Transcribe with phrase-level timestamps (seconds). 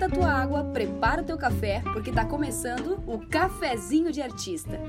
[0.00, 4.80] esquenta a tua água, prepara o teu café, porque tá começando o Cafezinho de Artista.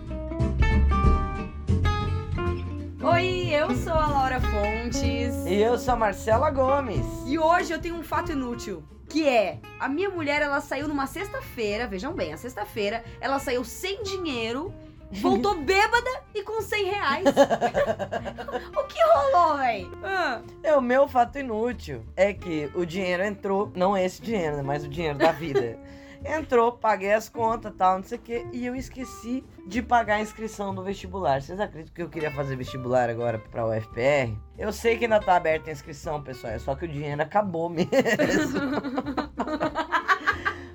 [3.03, 5.35] Oi, eu sou a Laura Fontes.
[5.45, 7.05] E eu sou a Marcela Gomes.
[7.27, 8.83] E hoje eu tenho um fato inútil.
[9.09, 13.65] Que é, a minha mulher, ela saiu numa sexta-feira, vejam bem, a sexta-feira, ela saiu
[13.65, 14.73] sem dinheiro,
[15.11, 17.25] voltou bêbada e com 100 reais.
[18.77, 19.89] o que rolou, véi?
[20.03, 24.63] Ah, É, o meu fato inútil é que o dinheiro entrou, não esse dinheiro, né,
[24.63, 25.77] mas o dinheiro da vida.
[26.23, 30.21] entrou, paguei as contas, tal, não sei o que, e eu esqueci de pagar a
[30.21, 31.41] inscrição do vestibular.
[31.41, 34.35] Vocês acreditam que eu queria fazer vestibular agora pra UFPR?
[34.57, 37.69] Eu sei que ainda tá aberta a inscrição, pessoal, é só que o dinheiro acabou
[37.69, 37.89] mesmo.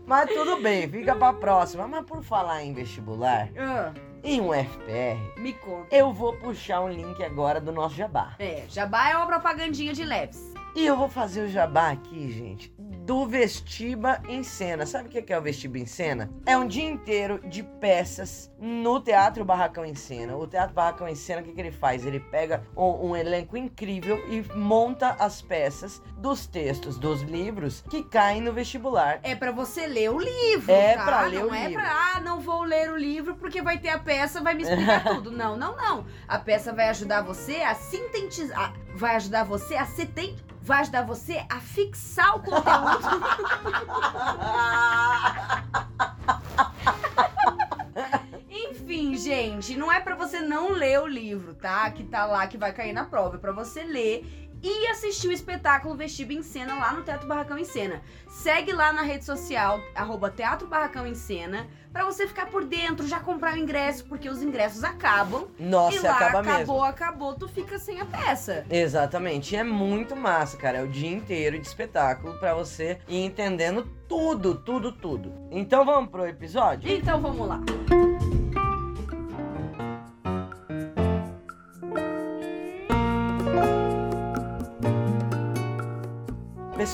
[0.07, 1.89] Mas tudo bem, fica pra próxima.
[1.89, 3.93] Mas por falar em vestibular, ah,
[4.27, 5.95] em um FPR, me conta.
[5.95, 8.35] eu vou puxar um link agora do nosso jabá.
[8.41, 10.53] É, jabá é uma propagandinha de leves.
[10.77, 14.85] E eu vou fazer o jabá aqui, gente, do Vestiba em Cena.
[14.85, 16.31] Sabe o que é o Vestiba em Cena?
[16.45, 20.37] É um dia inteiro de peças no Teatro Barracão em Cena.
[20.37, 22.05] O Teatro Barracão em Cena, o que, que ele faz?
[22.05, 28.03] Ele pega um, um elenco incrível e monta as peças dos textos dos livros que
[28.03, 29.19] caem no vestibular.
[29.23, 31.05] É pra você ler o livro, É tá?
[31.07, 31.83] pra ler não o é livro.
[31.83, 35.05] pra, ah, não vou ler o livro porque vai ter a peça, vai me explicar
[35.09, 35.31] tudo.
[35.31, 36.05] Não, não, não.
[36.29, 40.35] A peça vai ajudar você a sintetizar, vai ajudar você a seten...
[40.63, 42.65] vai ajudar você a fixar o conteúdo.
[48.49, 51.91] Enfim, gente, não é pra você não ler o livro, tá?
[51.91, 53.37] Que tá lá, que vai cair na prova.
[53.37, 57.57] É pra você ler e assistir o espetáculo Vestido em Cena lá no Teatro Barracão
[57.59, 58.03] em Cena.
[58.29, 63.07] Segue lá na rede social, arroba Teatro Barracão em Cena, pra você ficar por dentro,
[63.07, 65.47] já comprar o ingresso, porque os ingressos acabam.
[65.59, 66.85] e Nossa, lá acaba acabou, mesmo.
[66.85, 68.67] acabou, tu fica sem a peça.
[68.69, 70.79] Exatamente, e é muito massa, cara.
[70.79, 75.33] É o dia inteiro de espetáculo pra você ir entendendo tudo, tudo, tudo.
[75.51, 76.91] Então vamos pro episódio?
[76.91, 77.61] Então vamos lá.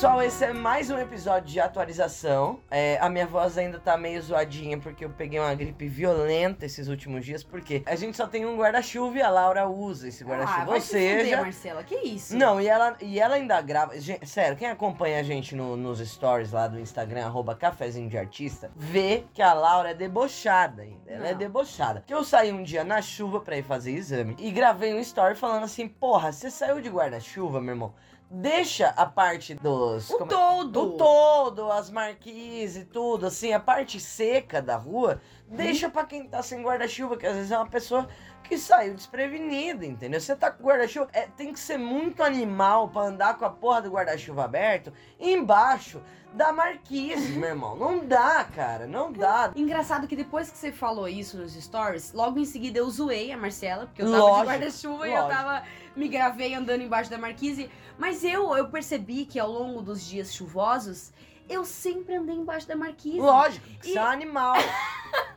[0.02, 2.58] Pessoal, esse é mais um episódio de atualização.
[2.68, 6.88] É, a minha voz ainda tá meio zoadinha porque eu peguei uma gripe violenta esses
[6.88, 7.44] últimos dias.
[7.44, 10.64] Porque a gente só tem um guarda-chuva e a Laura usa esse Ah, guarda-chuva.
[10.64, 12.36] vai Ou se fuder, seja, Marcela, que isso?
[12.36, 13.96] Não, e ela, e ela ainda grava.
[14.00, 18.19] Gente, sério, quem acompanha a gente no- nos stories lá do Instagram, arroba cafezinho de
[18.19, 21.12] artista, vê que a Laura é debochada ainda.
[21.12, 21.38] Ela é Não.
[21.38, 22.02] debochada.
[22.04, 25.36] Que eu saí um dia na chuva pra ir fazer exame e gravei um story
[25.36, 27.94] falando assim: Porra, você saiu de guarda-chuva, meu irmão?
[28.34, 30.09] Deixa a parte dos.
[30.09, 30.70] O é- todo.
[30.70, 36.26] do todo, as marquises e tudo, assim, a parte seca da rua, deixa pra quem
[36.26, 38.09] tá sem guarda-chuva, que às vezes é uma pessoa
[38.42, 40.20] que saiu desprevenida, entendeu?
[40.20, 43.82] Você tá com guarda-chuva, é, tem que ser muito animal pra andar com a porra
[43.82, 46.03] do guarda-chuva aberto embaixo
[46.34, 47.76] da marquise, meu irmão.
[47.76, 49.52] Não dá, cara, não dá.
[49.54, 53.36] Engraçado que depois que você falou isso nos stories, logo em seguida eu zoei a
[53.36, 55.62] Marcela, porque eu tava de Lógico, guarda-chuva e eu tava.
[55.94, 57.70] Me gravei andando embaixo da marquise.
[57.98, 61.12] Mas eu, eu percebi que ao longo dos dias chuvosos,
[61.48, 63.20] eu sempre andei embaixo da marquise.
[63.20, 64.54] Lógico, E- você é um animal.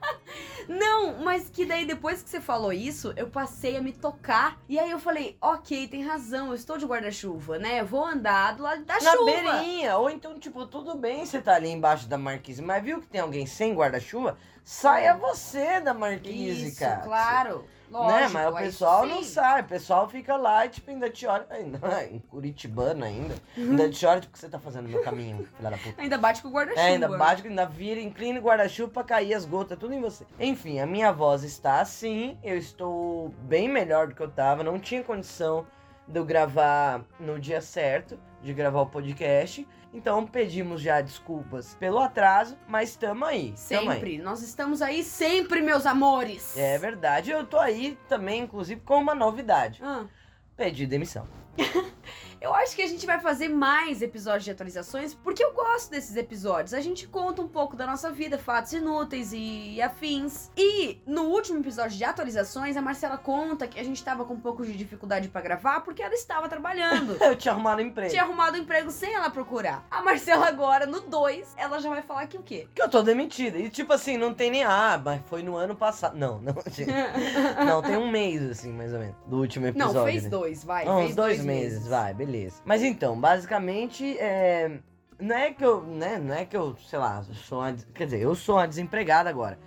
[0.67, 4.57] Não, mas que daí depois que você falou isso, eu passei a me tocar.
[4.67, 7.81] E aí eu falei, ok, tem razão, eu estou de guarda-chuva, né?
[7.81, 9.25] Eu vou andar do lado da Na chuva.
[9.25, 9.97] beirinha.
[9.97, 13.21] Ou então, tipo, tudo bem você tá ali embaixo da marquise, mas viu que tem
[13.21, 14.37] alguém sem guarda-chuva?
[14.63, 17.01] Saia você da marquise, Isso, cara.
[17.01, 17.65] claro.
[17.89, 18.29] Lógico, né?
[18.29, 21.45] Mas o pessoal não sai, o pessoal fica lá e tipo, ainda te olha.
[21.49, 23.35] Ainda, em Curitibano ainda.
[23.57, 26.01] Ainda te olha, tipo, o que você tá fazendo no meu caminho, filha da puta.
[26.01, 26.81] Ainda bate com o guarda-chuva.
[26.81, 30.25] É, ainda bate, ainda vira, inclina o guarda-chuva pra cair as gotas, tudo em você.
[30.39, 34.79] Enfim, a minha voz está assim, eu estou bem melhor do que eu tava, não
[34.79, 35.65] tinha condição
[36.07, 39.67] de eu gravar no dia certo, de gravar o podcast.
[39.95, 43.55] Então pedimos já desculpas pelo atraso, mas tamo aí.
[43.69, 43.95] Tamo aí.
[43.95, 44.17] Sempre.
[44.17, 46.57] Nós estamos aí sempre, meus amores.
[46.57, 49.79] É verdade, eu tô aí também, inclusive, com uma novidade.
[49.81, 50.03] Ah,
[50.57, 51.25] Pedi demissão.
[52.41, 56.15] eu acho que a gente vai fazer mais episódios de atualizações, porque eu gosto desses
[56.15, 56.73] episódios.
[56.73, 60.51] A gente conta um pouco da nossa vida, fatos inúteis e afins.
[60.57, 64.39] E no último episódio de atualizações, a Marcela conta que a gente tava com um
[64.39, 67.17] pouco de dificuldade pra gravar porque ela estava trabalhando.
[67.23, 68.09] Eu tinha arrumado um emprego.
[68.09, 69.85] Tinha arrumado um emprego sem ela procurar.
[69.89, 72.67] A Marcela agora, no 2, ela já vai falar que o quê?
[72.73, 73.57] Que eu tô demitida.
[73.57, 74.63] E tipo assim, não tem nem.
[74.63, 76.17] Ah, mas foi no ano passado.
[76.17, 76.91] Não, não, gente.
[77.65, 79.15] Não, tem um mês, assim, mais ou menos.
[79.25, 79.93] Do último episódio.
[79.93, 80.29] Não, fez né?
[80.29, 80.87] dois, vai.
[80.87, 82.61] Ah, fez uns dois, meses, vai, beleza.
[82.65, 84.79] Mas então, basicamente, é.
[85.17, 88.19] Não é que eu, né, não é que eu, sei lá, sou uma, quer dizer,
[88.19, 89.57] eu sou uma desempregada agora.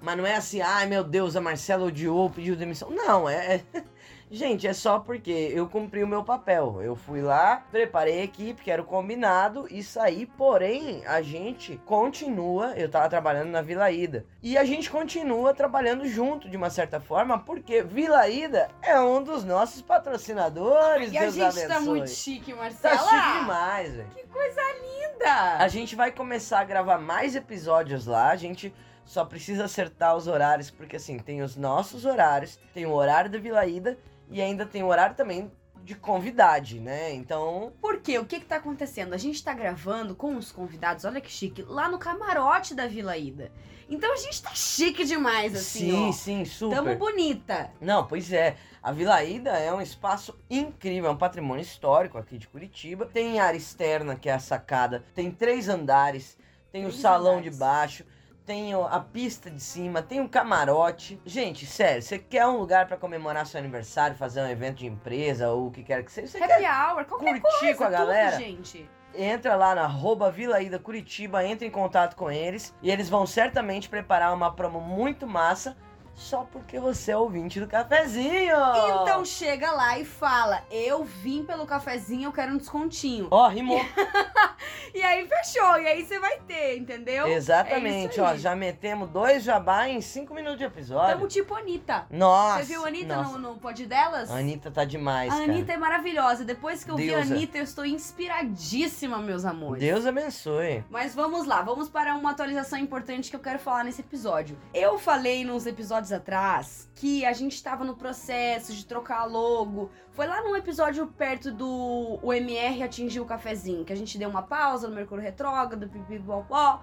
[0.00, 2.90] Mas não é assim, ai meu Deus, a Marcela odiou, pediu demissão.
[2.90, 3.84] Não, é, é-
[4.34, 6.80] Gente, é só porque eu cumpri o meu papel.
[6.82, 10.24] Eu fui lá, preparei a equipe, que era o combinado, e saí.
[10.24, 12.72] Porém, a gente continua.
[12.74, 14.24] Eu tava trabalhando na Vila Ida.
[14.42, 19.22] E a gente continua trabalhando junto, de uma certa forma, porque Vila Ida é um
[19.22, 21.12] dos nossos patrocinadores.
[21.12, 21.68] E a Deus gente abençoe.
[21.68, 22.96] tá muito chique, Tá Marcela.
[22.98, 24.08] chique demais, velho.
[24.14, 25.56] Que coisa linda.
[25.58, 28.30] A gente vai começar a gravar mais episódios lá.
[28.30, 28.72] A gente
[29.04, 33.38] só precisa acertar os horários, porque assim, tem os nossos horários, tem o horário da
[33.38, 33.98] Vila Ida
[34.32, 35.50] e ainda tem o horário também
[35.84, 37.12] de convidade, né?
[37.12, 38.18] Então, Por quê?
[38.18, 39.14] O que que tá acontecendo?
[39.14, 43.16] A gente tá gravando com os convidados, olha que chique, lá no camarote da Vila
[43.16, 43.50] Ida.
[43.88, 46.12] Então a gente tá chique demais, assim, sim, ó.
[46.12, 46.76] sim, super.
[46.76, 47.70] Tamo bonita.
[47.80, 48.56] Não, pois é.
[48.82, 53.04] A Vila Ida é um espaço incrível, é um patrimônio histórico aqui de Curitiba.
[53.06, 56.38] Tem área externa, que é a sacada, tem três andares,
[56.70, 57.52] tem o Três salão andares.
[57.52, 58.04] de baixo,
[58.44, 61.20] tem a pista de cima, tem um camarote.
[61.24, 65.50] Gente, sério, você quer um lugar pra comemorar seu aniversário, fazer um evento de empresa
[65.50, 67.86] ou o que quer que seja, você Happy quer hour, qualquer curtir coisa, com a
[67.86, 68.36] tudo, galera?
[68.38, 68.88] gente.
[69.14, 73.26] entra lá na arroba Vila Ida Curitiba, entra em contato com eles e eles vão
[73.26, 75.76] certamente preparar uma promo muito massa
[76.14, 78.56] só porque você é ouvinte do cafezinho.
[79.02, 83.28] Então chega lá e fala: Eu vim pelo cafezinho, eu quero um descontinho.
[83.30, 83.80] Ó, rimou.
[84.94, 87.26] E aí fechou, e aí você vai ter, entendeu?
[87.26, 91.14] Exatamente, É ó, já metemos dois jabá em cinco minutos de episódio.
[91.14, 92.06] Tamo tipo Anitta.
[92.10, 92.58] Nossa.
[92.58, 93.38] Você viu a Anitta nossa.
[93.38, 94.30] no, no pod delas?
[94.30, 95.50] A Anitta tá demais, A cara.
[95.50, 96.44] Anitta é maravilhosa.
[96.44, 97.34] Depois que eu vi a Deusa.
[97.34, 99.80] Anitta, eu estou inspiradíssima, meus amores.
[99.80, 100.84] Deus abençoe.
[100.90, 104.58] Mas vamos lá, vamos para uma atualização importante que eu quero falar nesse episódio.
[104.74, 105.66] Eu falei nos
[106.02, 109.90] episódios atrás que a gente estava no processo de trocar a logo.
[110.10, 114.28] Foi lá num episódio perto do o MR atingir o cafezinho, que a gente deu
[114.28, 116.82] uma pausa no Mercúrio Retrógrado, pipipopó.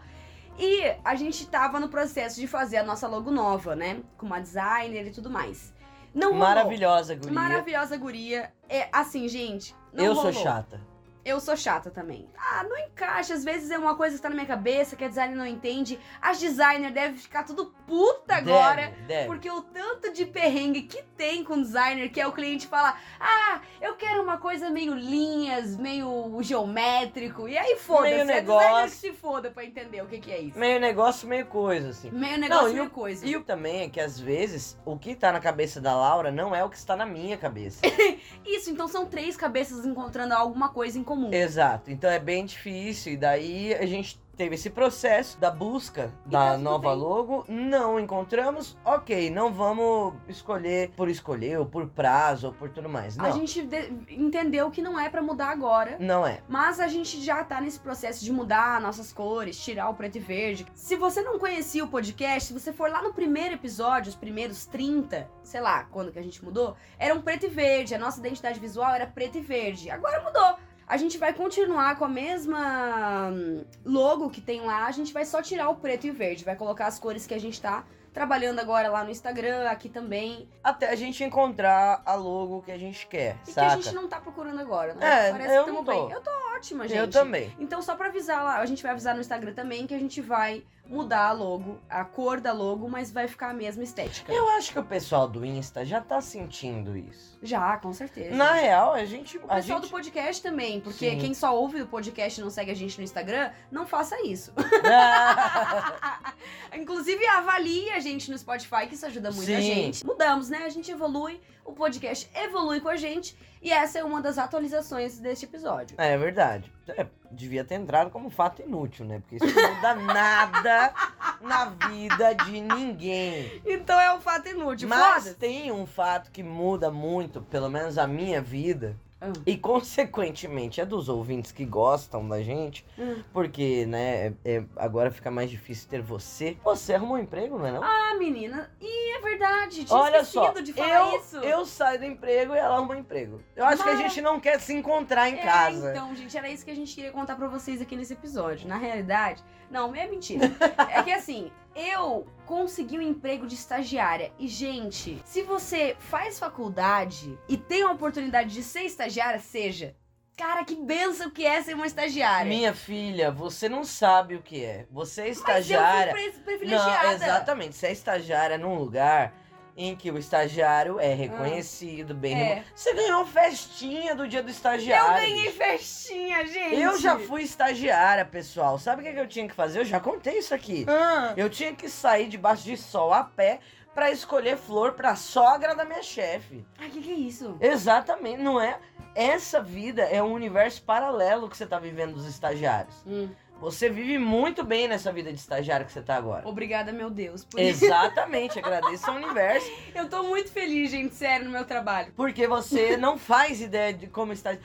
[0.58, 4.02] E a gente tava no processo de fazer a nossa logo nova, né?
[4.18, 5.74] Com uma designer e tudo mais.
[6.14, 6.48] Não rolou.
[6.48, 7.32] Maravilhosa, guria.
[7.32, 8.54] Maravilhosa guria.
[8.68, 9.76] É assim, gente.
[9.94, 10.34] Não Eu rolou.
[10.34, 10.82] sou chata.
[11.24, 12.28] Eu sou chata também.
[12.38, 13.34] Ah, não encaixa.
[13.34, 16.00] Às vezes é uma coisa que tá na minha cabeça que a designer não entende.
[16.22, 18.88] As designers devem ficar tudo puta agora.
[18.88, 19.28] Deve, deve.
[19.28, 23.62] Porque o tanto de perrengue que tem com designer, que é o cliente fala: Ah,
[23.82, 27.48] eu quero uma coisa meio linhas, meio geométrico.
[27.48, 28.12] E aí foda-se.
[28.12, 28.84] Meio É designer negócio.
[28.92, 30.58] que se foda pra entender o que, que é isso.
[30.58, 32.10] Meio negócio, meio coisa, assim.
[32.12, 33.26] Meio negócio, Não, meio o- coisa.
[33.26, 36.56] E o também é que às vezes o que tá na cabeça da Laura não
[36.56, 37.82] é o que está na minha cabeça.
[38.46, 41.34] Isso, então são três cabeças encontrando alguma coisa em comum.
[41.34, 41.90] Exato.
[41.92, 43.14] Então é bem difícil.
[43.14, 46.98] E daí a gente teve esse processo da busca da tá nova bem.
[46.98, 47.44] logo.
[47.50, 48.78] Não encontramos.
[48.86, 53.18] Ok, não vamos escolher por escolher, ou por prazo, ou por tudo mais.
[53.18, 53.26] Não.
[53.26, 55.98] A gente de- entendeu que não é pra mudar agora.
[56.00, 56.42] Não é.
[56.48, 60.22] Mas a gente já tá nesse processo de mudar nossas cores, tirar o preto e
[60.22, 60.66] verde.
[60.74, 64.66] Se você não conhecia o podcast, se você for lá no primeiro episódio, os primeiros
[64.66, 67.94] 30, sei lá, quando que a gente mudou, era um preto e verde.
[67.94, 69.92] A nossa identidade visual era preto e verde.
[69.92, 70.69] Agora mudou.
[70.90, 75.24] A gente vai continuar com a mesma hum, logo que tem lá, a gente vai
[75.24, 77.84] só tirar o preto e o verde, vai colocar as cores que a gente tá
[78.12, 80.50] trabalhando agora lá no Instagram, aqui também.
[80.64, 83.68] Até a gente encontrar a logo que a gente quer, E que saca?
[83.74, 85.28] a gente não tá procurando agora, né?
[85.28, 85.92] É, Parece eu que não tô.
[85.92, 86.12] bem.
[86.12, 86.98] Eu tô ótima, gente.
[86.98, 87.52] Eu também.
[87.60, 90.22] Então, só pra avisar lá, a gente vai avisar no Instagram também que a gente
[90.22, 94.34] vai mudar a logo, a cor da logo, mas vai ficar a mesma estética.
[94.34, 97.38] Eu acho que o pessoal do Insta já tá sentindo isso.
[97.44, 98.36] Já, com certeza.
[98.36, 99.38] Na real, a gente.
[99.38, 99.88] O a pessoal gente...
[99.88, 101.20] do podcast também, porque Sim.
[101.20, 104.52] quem só ouve o podcast e não segue a gente no Instagram, não faça isso.
[106.76, 109.62] Inclusive, avalie a gente no Spotify, que isso ajuda muito a Sim.
[109.62, 110.06] gente.
[110.06, 110.64] Mudamos, né?
[110.66, 115.20] A gente evolui, o podcast evolui com a gente, e essa é uma das atualizações
[115.20, 115.96] deste episódio.
[116.00, 116.72] É verdade.
[116.88, 119.20] É, devia ter entrado como fato inútil, né?
[119.20, 120.94] Porque isso não muda nada
[121.42, 123.62] na vida de ninguém.
[123.66, 128.08] Então é um fato inútil, Mas tem um fato que muda muito, pelo menos a
[128.08, 129.34] minha vida, Hum.
[129.46, 133.22] e consequentemente é dos ouvintes que gostam da gente, Hum.
[133.34, 136.56] porque, né, é- é- agora fica mais difícil ter você.
[136.64, 137.84] Você arrumou um emprego, não é não?
[137.84, 141.38] Ah, menina, e é verdade, tinha Olha só, de falar eu, isso.
[141.38, 143.42] eu saio do emprego e ela arruma um emprego.
[143.56, 145.92] Eu acho que a Mas- gente não quer se encontrar em É, casa.
[145.92, 148.68] então, gente, era isso que a gente queria contar pra vocês aqui nesse episódio.
[148.70, 150.46] Na realidade, não, é mentira.
[150.90, 154.32] é que assim, eu consegui um emprego de estagiária.
[154.40, 159.96] E, gente, se você faz faculdade e tem a oportunidade de ser estagiária, seja.
[160.38, 162.48] Cara, que benção que é ser uma estagiária.
[162.48, 164.88] Minha filha, você não sabe o que é.
[164.90, 166.12] Você é Mas estagiária.
[166.12, 167.04] eu fui privilegiada.
[167.04, 167.76] Não, exatamente.
[167.76, 169.34] Você é estagiária num lugar
[169.82, 172.36] em que o estagiário é reconhecido, bem É.
[172.36, 172.68] remunerado.
[172.76, 175.22] Você ganhou festinha do dia do Eu estagiário.
[175.22, 176.76] ganhei festinha, gente.
[176.82, 178.78] Eu já fui estagiária, pessoal.
[178.78, 179.80] Sabe o que que eu tinha que fazer?
[179.80, 180.86] Eu já contei isso aqui.
[180.88, 183.60] Ah, Eu tinha que sair debaixo de sol a pé
[183.96, 186.66] pra escolher flor pra sogra da minha chefe.
[186.78, 187.58] O que, que é isso?
[187.62, 188.78] Exatamente, não é?
[189.16, 192.96] Essa vida é um universo paralelo que você tá vivendo dos estagiários.
[193.08, 193.30] Hum,
[193.60, 196.48] Você vive muito bem nessa vida de estagiário que você tá agora.
[196.48, 197.44] obrigada, meu Deus.
[197.44, 197.60] Por.
[197.60, 199.70] Exatamente, agradeço ao universo.
[199.94, 202.14] Eu tô muito feliz, gente, sério, no meu trabalho.
[202.16, 204.58] Porque você não faz ideia de como está.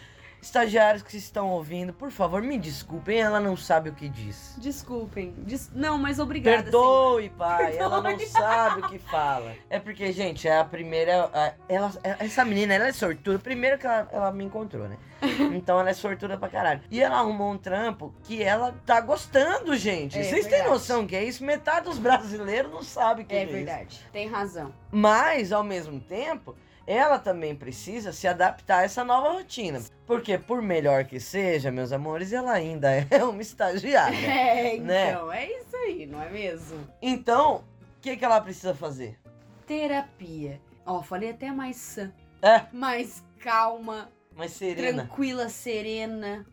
[0.45, 4.55] Estagiários que estão ouvindo, por favor, me desculpem, ela não sabe o que diz.
[4.59, 5.33] Desculpem.
[5.39, 6.65] Des- Não, mas obrigada.
[6.65, 8.27] Perdoe, pai, ela não Perdoe.
[8.27, 9.55] sabe o que fala.
[9.71, 11.31] É porque, gente, é a primeira.
[11.33, 13.39] a- Ela, essa menina, ela é sortuda.
[13.39, 14.99] Primeiro que ela, ela me encontrou, né?
[15.57, 16.83] Então ela é sortuda pra caralho.
[16.91, 20.19] E ela arrumou um trampo que ela tá gostando, gente.
[20.19, 20.71] É Vocês têm verdade.
[20.71, 21.43] noção que é isso?
[21.43, 23.53] Metade dos brasileiros não sabe que É isso.
[23.53, 24.07] verdade.
[24.13, 24.75] Tem razão.
[24.93, 26.55] Mas, ao mesmo tempo,
[26.87, 29.81] ela também precisa se adaptar a essa nova rotina.
[30.07, 34.17] Porque, por melhor que seja, meus amores, ela ainda é uma estagiária.
[34.29, 35.11] É, Né?
[35.11, 36.79] então, é isso aí, não é mesmo?
[37.00, 37.64] Então,
[37.99, 39.19] o que, que ela precisa fazer?
[39.67, 40.61] Terapia.
[40.85, 42.12] Ó, falei até mais sã.
[42.43, 45.05] É, Mais calma, mas serena.
[45.05, 46.45] tranquila, serena.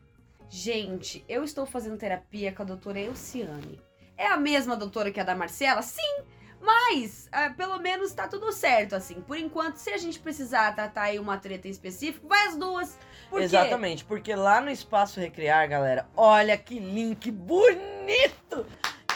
[0.49, 3.79] Gente, eu estou fazendo terapia com a doutora Elciane.
[4.17, 5.81] É a mesma doutora que a da Marcela?
[5.81, 6.23] Sim!
[6.61, 9.21] Mas, ah, pelo menos tá tudo certo, assim.
[9.21, 12.97] Por enquanto, se a gente precisar tratar aí uma treta em específico, vai as duas.
[13.29, 13.45] Por quê?
[13.45, 18.65] Exatamente, porque lá no Espaço Recriar, galera, olha que link bonito!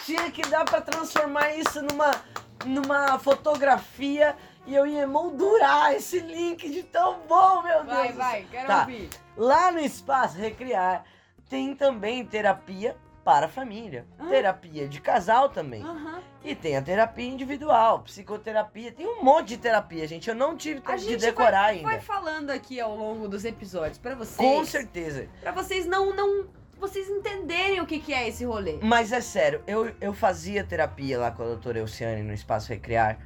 [0.06, 2.12] Tinha que dar pra transformar isso numa,
[2.66, 4.36] numa fotografia
[4.68, 7.88] e eu ia moldurar esse link de tão bom, meu Deus!
[7.98, 8.80] Vai, vai, quero Tá.
[8.82, 9.10] ouvir.
[9.38, 11.04] Lá no Espaço Recriar
[11.50, 12.96] tem também terapia
[13.26, 14.06] para a família.
[14.20, 14.28] Ah.
[14.28, 15.82] Terapia de casal também.
[15.82, 16.22] Aham.
[16.44, 18.92] E tem a terapia individual, psicoterapia.
[18.92, 20.30] Tem um monte de terapia, gente.
[20.30, 21.90] Eu não tive A tempo de gente decorar ainda.
[21.90, 24.38] Vai falando aqui ao longo dos episódios pra vocês.
[24.38, 25.28] Com certeza.
[25.42, 26.46] Pra vocês não, não.
[26.80, 28.78] Vocês entenderem o que, que é esse rolê.
[28.84, 33.18] Mas é sério, eu, eu fazia terapia lá com a doutora Elciane no Espaço Recriar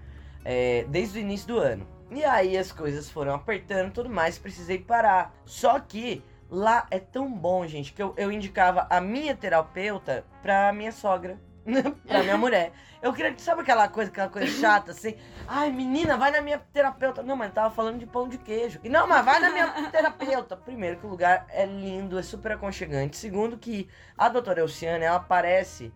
[0.45, 1.85] é, desde o início do ano.
[2.09, 5.35] E aí as coisas foram apertando e tudo mais, precisei parar.
[5.45, 10.73] Só que lá é tão bom, gente, que eu, eu indicava a minha terapeuta pra
[10.73, 11.39] minha sogra.
[12.07, 12.71] pra minha mulher.
[13.01, 15.15] Eu queria que, sabe aquela coisa, aquela coisa chata assim?
[15.47, 17.23] Ai, menina, vai na minha terapeuta.
[17.23, 18.79] Não, mas tava falando de pão de queijo.
[18.83, 20.57] E não, mas vai na minha terapeuta.
[20.57, 23.17] Primeiro, que o lugar é lindo, é super aconchegante.
[23.17, 23.87] Segundo, que
[24.17, 25.93] a doutora Elciane, ela parece,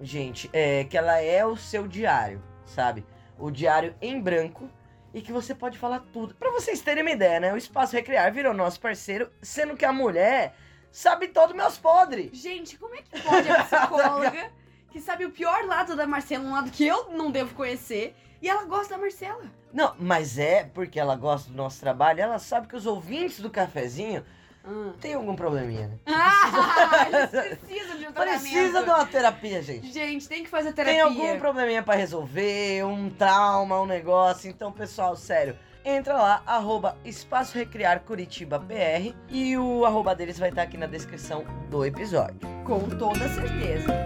[0.00, 3.04] gente, é, que ela é o seu diário, sabe?
[3.38, 4.70] O diário em branco
[5.16, 6.34] e que você pode falar tudo.
[6.34, 7.50] Pra vocês terem uma ideia, né?
[7.50, 10.54] O Espaço Recriar virou nosso parceiro, sendo que a mulher
[10.92, 12.36] sabe todos meus podres.
[12.36, 14.52] Gente, como é que pode a psicóloga
[14.92, 18.48] que sabe o pior lado da Marcela, um lado que eu não devo conhecer, e
[18.48, 19.44] ela gosta da Marcela?
[19.72, 23.48] Não, mas é porque ela gosta do nosso trabalho, ela sabe que os ouvintes do
[23.48, 24.22] cafezinho
[24.66, 25.98] Ah, têm algum probleminha, né?
[26.06, 28.40] Ah, eles precisam de um tratamento.
[28.42, 29.92] Precisa de uma terapia, gente.
[29.92, 31.04] Gente, tem que fazer Tem terapia.
[31.04, 34.50] algum probleminha pra resolver, um trauma, um negócio.
[34.50, 40.48] Então, pessoal, sério, entra lá, arroba Espaço Recriar Curitiba PR e o arroba deles vai
[40.48, 42.36] estar aqui na descrição do episódio.
[42.64, 44.05] Com toda certeza.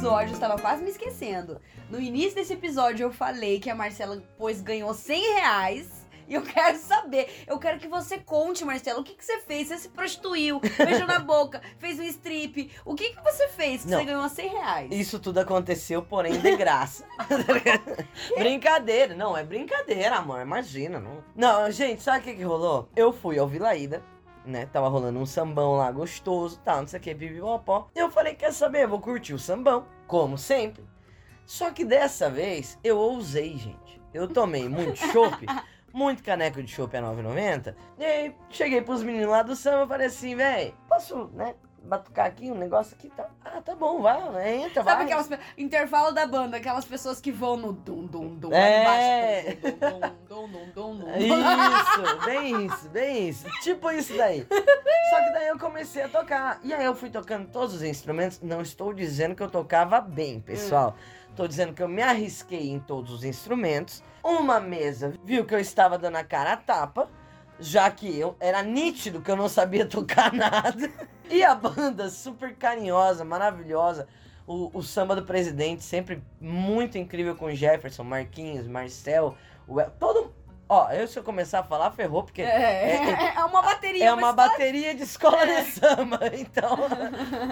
[0.00, 1.60] Episódio, eu estava quase me esquecendo.
[1.90, 6.06] No início desse episódio, eu falei que a Marcela, pois, ganhou 100 reais.
[6.26, 9.68] E eu quero saber, eu quero que você conte, Marcela, o que, que você fez?
[9.68, 12.70] Você se prostituiu, beijou na boca, fez um strip.
[12.82, 13.98] O que, que você fez que Não.
[13.98, 14.88] você ganhou 100 reais?
[14.90, 17.04] Isso tudo aconteceu, porém, de graça.
[18.38, 19.14] brincadeira.
[19.14, 20.40] Não, é brincadeira, amor.
[20.40, 20.98] Imagina.
[20.98, 22.88] Não, não gente, sabe o que, que rolou?
[22.96, 24.02] Eu fui ao Vilaída,
[24.44, 24.66] né?
[24.66, 27.88] Tava rolando um sambão lá gostoso, tal, não sei o que, pipipopó.
[27.94, 28.86] Eu falei, quer saber?
[28.86, 30.84] Vou curtir o sambão, como sempre.
[31.44, 34.00] Só que dessa vez, eu ousei, gente.
[34.14, 35.44] Eu tomei muito chopp,
[35.92, 37.74] muito caneco de chopp a 9,90.
[37.98, 41.54] E aí, cheguei pros meninos lá do samba e falei assim, véi, posso, né?
[41.82, 43.28] Batucar aqui um negócio aqui, tá?
[43.44, 44.94] Ah, tá bom, vai, entra, vai.
[44.94, 48.84] Sabe aquelas intervalo da banda, aquelas pessoas que vão no dum dum dum É.
[48.84, 50.20] lá de baixo.
[50.28, 51.08] Dum dum dum dum dum.
[51.18, 53.44] Isso, bem isso, bem isso.
[53.62, 54.46] Tipo isso daí.
[54.50, 56.60] Só que daí eu comecei a tocar.
[56.62, 58.40] E aí eu fui tocando todos os instrumentos.
[58.40, 60.94] Não estou dizendo que eu tocava bem, pessoal.
[61.30, 64.02] Estou dizendo que eu me arrisquei em todos os instrumentos.
[64.22, 67.08] Uma mesa viu que eu estava dando a cara a tapa.
[67.58, 70.90] Já que eu era nítido que eu não sabia tocar nada.
[71.30, 74.08] E a banda super carinhosa, maravilhosa.
[74.46, 79.36] O, o samba do presidente, sempre muito incrível com Jefferson, Marquinhos, Marcel,
[79.68, 80.34] o todo.
[80.68, 84.04] Ó, eu se eu começar a falar, ferrou, porque É, é, é uma bateria.
[84.06, 86.78] é uma bateria de escola de samba, então.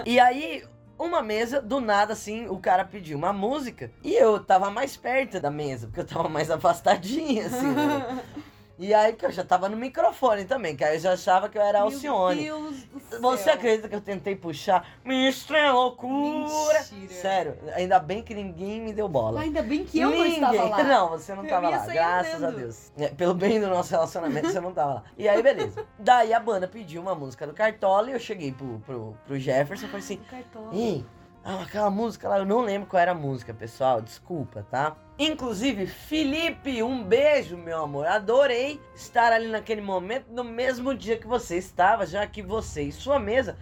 [0.05, 0.63] e aí,
[0.97, 5.39] uma mesa, do nada, assim, o cara pediu uma música e eu tava mais perto
[5.39, 7.67] da mesa, porque eu tava mais afastadinha, assim.
[7.71, 8.19] né?
[8.81, 11.57] E aí que eu já tava no microfone também, que aí eu já achava que
[11.57, 12.43] eu era Alcione.
[12.45, 13.19] Meu Deus do céu.
[13.21, 16.79] Você acredita que eu tentei puxar Mistra Loucura?
[16.91, 17.13] Mentira.
[17.13, 19.41] Sério, ainda bem que ninguém me deu bola.
[19.41, 20.39] Ainda bem que eu Ninguém.
[20.39, 20.83] não estava lá.
[20.89, 22.53] Não, você não Eu tava lá, graças andando.
[22.55, 22.91] a Deus.
[22.97, 25.03] É, Pelo bem do nosso relacionamento, você não tava lá.
[25.17, 25.85] E aí, beleza.
[25.99, 29.85] Daí a banda pediu uma música do Cartola e eu cheguei pro, pro, pro Jefferson
[29.87, 30.69] e falei assim: Cartola.
[30.73, 31.05] Ei,
[31.51, 34.95] ah, aquela música lá, eu não lembro qual era a música, pessoal, desculpa, tá?
[35.17, 38.05] Inclusive, Felipe, um beijo, meu amor.
[38.07, 42.91] Adorei estar ali naquele momento, no mesmo dia que você estava, já que você e
[42.91, 43.57] sua mesa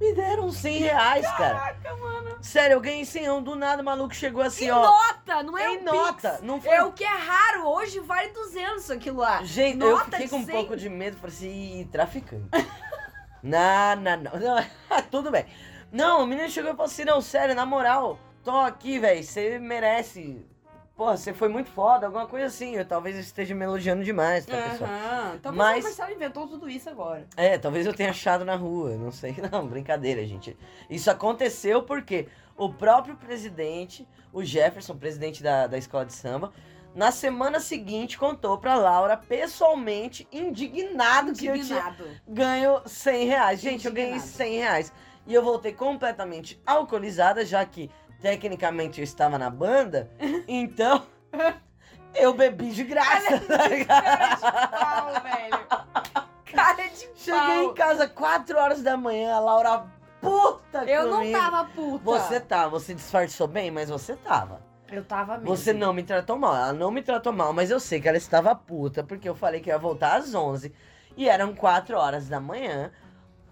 [0.00, 1.54] me deram 100 reais, cara.
[1.58, 2.36] Caraca, mano.
[2.42, 4.82] Sério, eu ganhei 100, do nada o maluco chegou assim, Em ó.
[4.82, 6.42] nota, não é em um nota, Pix.
[6.42, 7.66] não foi É o que é raro.
[7.66, 9.42] Hoje vale 200 aquilo lá.
[9.42, 10.54] Gente, eu Nota fiquei de com um 100.
[10.54, 12.44] pouco de medo, falei assim, "Ih, traficante.
[13.42, 15.02] não, não, não, não.
[15.10, 15.46] Tudo bem.
[15.92, 19.58] Não, o menino chegou e falou assim, não, sério, na moral, tô aqui, velho, você
[19.58, 20.44] merece.
[20.96, 22.74] Porra, você foi muito foda, alguma coisa assim.
[22.74, 24.90] Eu talvez eu esteja me elogiando demais, tá, pessoal?
[24.90, 25.38] Aham.
[25.42, 27.26] Talvez Mas- o Marcelo inventou tudo isso agora.
[27.36, 29.36] É, talvez eu tenha achado na rua, não sei.
[29.52, 30.56] Não, brincadeira, gente.
[30.88, 36.50] Isso aconteceu porque o próprio presidente, o Jefferson, presidente da, da escola de samba,
[36.94, 42.04] na semana seguinte contou pra Laura pessoalmente, indignado, que eu tinha Indignado.
[42.26, 43.60] ganho 100 reais.
[43.60, 44.32] Gente, eu ganhei Indignado.
[44.34, 44.92] 100 reais.
[45.26, 47.90] E eu voltei completamente alcoolizada, já que
[48.20, 50.10] tecnicamente eu estava na banda.
[50.48, 51.04] Então,
[52.14, 53.40] eu bebi de graça.
[53.40, 54.04] tá ligado?
[54.04, 55.66] Cara de pau, velho.
[56.54, 59.84] Cara de Cheguei em casa 4 horas da manhã, a Laura
[60.20, 61.38] puta Eu não comigo.
[61.38, 62.04] tava puta.
[62.04, 64.60] Você tá, você disfarçou bem, mas você tava.
[64.90, 65.48] Eu tava mesmo.
[65.48, 68.16] Você não me tratou mal, ela não me tratou mal, mas eu sei que ela
[68.16, 70.72] estava puta, porque eu falei que ia voltar às 11
[71.16, 72.92] e eram 4 horas da manhã.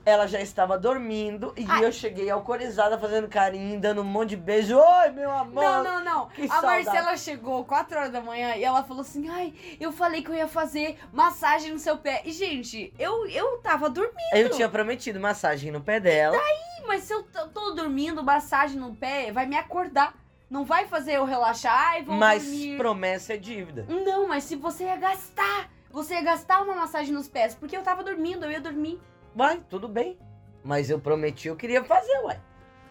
[0.07, 1.85] Ela já estava dormindo e Ai.
[1.85, 4.77] eu cheguei alcoolizada fazendo carinho, dando um monte de beijo.
[4.77, 5.63] Oi, meu amor!
[5.63, 6.27] Não, não, não.
[6.29, 6.85] Que a saudade.
[6.85, 10.35] Marcela chegou 4 horas da manhã e ela falou assim: Ai, eu falei que eu
[10.35, 12.23] ia fazer massagem no seu pé.
[12.25, 14.35] E, gente, eu, eu tava dormindo.
[14.35, 16.37] Eu tinha prometido massagem no pé dela.
[16.37, 20.15] Ih, Mas se eu tô dormindo, massagem no pé, vai me acordar.
[20.51, 22.77] Não vai fazer eu relaxar e vou mas dormir.
[22.77, 23.87] promessa é dívida.
[23.89, 27.83] Não, mas se você ia gastar, você ia gastar uma massagem nos pés, porque eu
[27.83, 29.01] tava dormindo, eu ia dormir.
[29.35, 30.19] Vai, tudo bem.
[30.63, 32.41] Mas eu prometi, eu queria fazer, ué.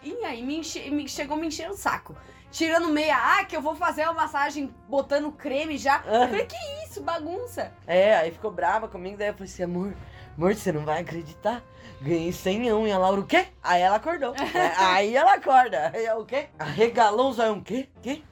[0.02, 2.14] E aí me, enche- me- chegou me enchendo o saco.
[2.50, 6.02] Tirando meia, ah, que eu vou fazer uma massagem botando creme já.
[6.06, 7.72] Eu falei, que isso, bagunça.
[7.86, 9.92] É, aí ficou brava comigo, daí eu falei assim, amor,
[10.36, 11.62] amor, você não vai acreditar.
[12.00, 13.48] Ganhei 100 e a Laura, o quê?
[13.62, 14.34] Aí ela acordou.
[14.54, 15.90] É, aí ela acorda.
[15.92, 16.48] Aí o quê?
[16.58, 17.88] Arregalou os olhos, o quê?
[18.02, 18.22] Quê?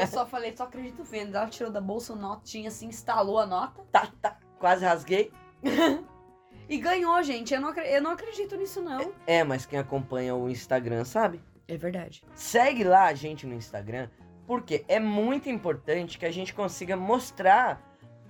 [0.00, 1.36] Eu só falei, só acredito vendo.
[1.36, 4.36] Ela tirou da bolsa a notinha assim, instalou a nota Tá, tá.
[4.58, 5.32] Quase rasguei.
[6.70, 7.52] e ganhou, gente.
[7.52, 9.12] Eu não, eu não acredito nisso, não.
[9.26, 11.42] É, mas quem acompanha o Instagram sabe.
[11.66, 12.22] É verdade.
[12.32, 14.08] Segue lá a gente no Instagram,
[14.46, 17.82] porque é muito importante que a gente consiga mostrar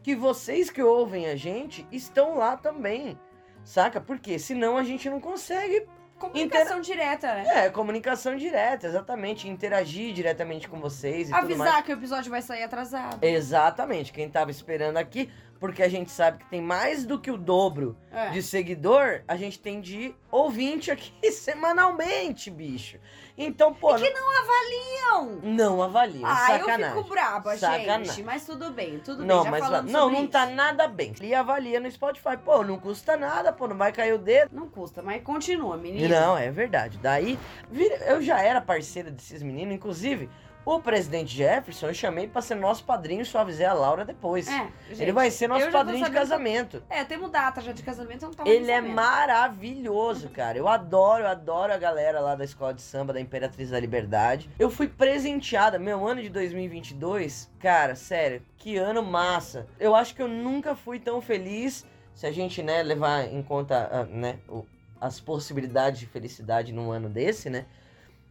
[0.02, 3.18] que vocês que ouvem a gente estão lá também.
[3.62, 4.00] Saca?
[4.00, 5.86] Porque senão a gente não consegue
[6.20, 7.64] Comunicação direta, né?
[7.64, 9.48] É, comunicação direta, exatamente.
[9.48, 11.34] Interagir diretamente com vocês e.
[11.34, 13.24] Avisar que o episódio vai sair atrasado.
[13.24, 14.12] Exatamente.
[14.12, 17.94] Quem tava esperando aqui, porque a gente sabe que tem mais do que o dobro
[18.10, 18.30] É.
[18.30, 22.98] de seguidor, a gente tem de ouvinte aqui semanalmente, bicho.
[23.36, 25.40] Então, pô, que não avaliam!
[25.42, 26.26] não avalia.
[26.26, 26.84] Ah, sacanagem.
[26.86, 28.04] eu fico braba, Sacanagem.
[28.06, 28.22] gente.
[28.22, 29.60] Mas tudo bem, tudo Não, bem.
[29.60, 31.14] Já mas não, não tá nada bem.
[31.20, 32.36] E avalia no Spotify.
[32.44, 34.50] Pô, não custa nada, pô, não vai cair o dedo.
[34.52, 36.08] Não custa, mas continua, menino.
[36.08, 36.98] Não, é verdade.
[36.98, 37.38] Daí,
[38.06, 40.28] eu já era parceira desses meninos, inclusive,
[40.64, 44.46] o presidente Jefferson eu chamei pra ser nosso padrinho só avisei a Laura depois.
[44.48, 46.82] É, gente, Ele vai ser nosso padrinho de casamento.
[46.88, 50.58] É, temos data já de casamento, eu não tava Ele é maravilhoso, cara.
[50.58, 54.50] Eu adoro, eu adoro a galera lá da escola de samba da Imperatriz da Liberdade.
[54.58, 59.66] Eu fui presenteada, meu ano de 2022, cara, sério, que ano massa.
[59.78, 63.88] Eu acho que eu nunca fui tão feliz, se a gente, né, levar em conta,
[63.90, 64.38] ah, né,
[65.00, 67.64] as possibilidades de felicidade num ano desse, né?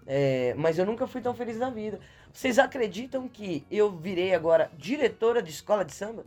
[0.05, 1.99] É, mas eu nunca fui tão feliz na vida.
[2.31, 6.25] Vocês acreditam que eu virei agora diretora de escola de samba?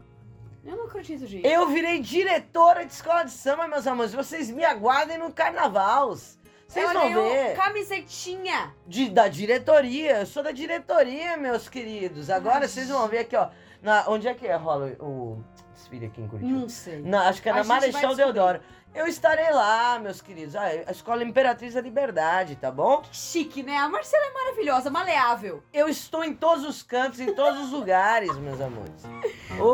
[0.64, 1.46] Eu não acredito, gente.
[1.46, 4.12] Eu virei diretora de escola de samba, meus amores.
[4.12, 6.14] Vocês me aguardem no carnaval.
[6.14, 7.56] Vocês vão ver.
[7.56, 8.72] camisetinha.
[8.86, 10.20] De, da diretoria.
[10.20, 12.30] Eu sou da diretoria, meus queridos.
[12.30, 13.48] Agora Ai, vocês vão ver aqui, ó.
[13.82, 15.42] Na, onde é que é, rola o
[15.74, 16.60] desfile aqui em Curitiba?
[16.60, 17.00] Não sei.
[17.02, 18.14] Na- acho que é A na Marechal.
[18.14, 18.60] Deodoro.
[18.94, 20.54] Eu estarei lá, meus queridos.
[20.54, 23.02] Ah, a Escola Imperatriz da Liberdade, tá bom?
[23.10, 23.76] Chique, né?
[23.78, 25.62] A Marcela é maravilhosa, maleável.
[25.72, 29.02] Eu estou em todos os cantos, em todos os lugares, meus amores.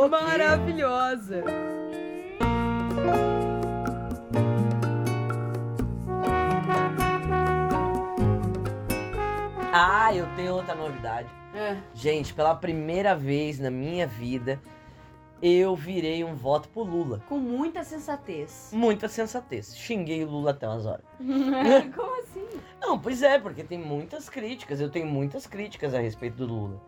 [0.08, 1.44] Maravilhosa.
[9.72, 11.28] Ah, eu tenho outra novidade.
[11.54, 11.76] É.
[11.92, 14.60] Gente, pela primeira vez na minha vida,
[15.42, 17.22] eu virei um voto pro Lula.
[17.28, 18.70] Com muita sensatez.
[18.72, 19.76] Muita sensatez.
[19.76, 21.04] Xinguei o Lula até umas horas.
[21.94, 22.46] Como assim?
[22.80, 24.80] Não, pois é, porque tem muitas críticas.
[24.80, 26.80] Eu tenho muitas críticas a respeito do Lula.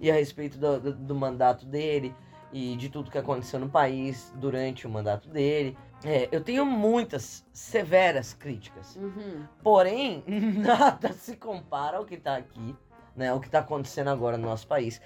[0.00, 2.14] E a respeito do, do, do mandato dele
[2.52, 5.76] e de tudo que aconteceu no país durante o mandato dele.
[6.04, 8.96] É, eu tenho muitas severas críticas.
[8.96, 9.44] Uhum.
[9.62, 12.76] Porém, nada se compara ao que tá aqui,
[13.16, 13.32] né?
[13.32, 15.00] O que tá acontecendo agora no nosso país.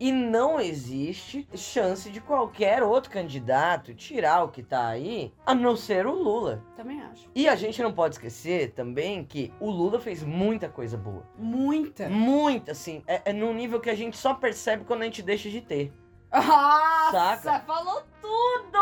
[0.00, 5.76] E não existe chance de qualquer outro candidato tirar o que tá aí, a não
[5.76, 6.64] ser o Lula.
[6.74, 7.28] Também acho.
[7.34, 11.22] E a gente não pode esquecer também que o Lula fez muita coisa boa.
[11.36, 12.08] Muita.
[12.08, 13.02] Muita, assim.
[13.06, 15.92] É, é num nível que a gente só percebe quando a gente deixa de ter.
[16.32, 17.60] Nossa, Saca?
[17.66, 18.80] falou tudo!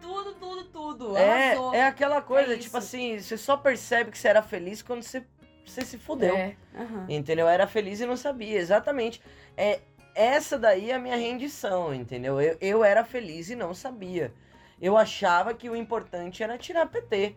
[0.00, 1.16] Tudo, tudo, tudo.
[1.16, 1.74] Arrasou.
[1.74, 2.76] É, é aquela coisa, É tipo isso.
[2.78, 5.26] assim, você só percebe que você era feliz quando você,
[5.66, 6.34] você se fudeu.
[6.36, 6.56] É.
[6.74, 7.06] aham.
[7.08, 7.46] Entendeu?
[7.46, 9.20] Eu era feliz e não sabia, exatamente.
[9.56, 9.80] É
[10.14, 12.40] essa daí é a minha rendição, entendeu?
[12.40, 14.32] Eu, eu era feliz e não sabia.
[14.80, 17.34] Eu achava que o importante era tirar PT.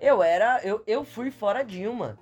[0.00, 2.18] Eu era, eu, eu fui fora Dilma.